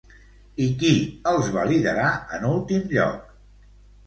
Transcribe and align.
I 0.67 0.69
qui 0.83 0.93
els 1.31 1.51
va 1.57 1.67
liderar 1.73 2.09
en 2.39 2.49
últim 2.53 2.89
lloc? 2.97 3.31